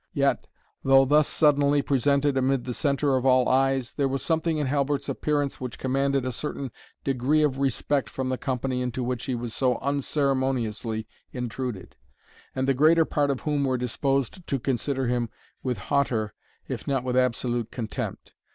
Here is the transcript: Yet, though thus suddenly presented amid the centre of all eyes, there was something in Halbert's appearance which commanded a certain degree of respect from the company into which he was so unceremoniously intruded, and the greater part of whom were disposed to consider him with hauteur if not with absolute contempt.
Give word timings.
Yet, 0.13 0.47
though 0.83 1.05
thus 1.05 1.27
suddenly 1.27 1.83
presented 1.83 2.35
amid 2.35 2.63
the 2.63 2.73
centre 2.73 3.15
of 3.17 3.23
all 3.23 3.47
eyes, 3.47 3.93
there 3.93 4.07
was 4.07 4.23
something 4.23 4.57
in 4.57 4.65
Halbert's 4.65 5.07
appearance 5.07 5.61
which 5.61 5.77
commanded 5.77 6.25
a 6.25 6.31
certain 6.31 6.71
degree 7.03 7.43
of 7.43 7.59
respect 7.59 8.09
from 8.09 8.27
the 8.29 8.37
company 8.39 8.81
into 8.81 9.03
which 9.03 9.25
he 9.25 9.35
was 9.35 9.53
so 9.53 9.77
unceremoniously 9.77 11.07
intruded, 11.33 11.97
and 12.55 12.67
the 12.67 12.73
greater 12.73 13.05
part 13.05 13.29
of 13.29 13.41
whom 13.41 13.63
were 13.63 13.77
disposed 13.77 14.47
to 14.47 14.59
consider 14.59 15.05
him 15.05 15.29
with 15.61 15.77
hauteur 15.77 16.33
if 16.67 16.87
not 16.87 17.03
with 17.03 17.15
absolute 17.15 17.69
contempt. 17.69 18.33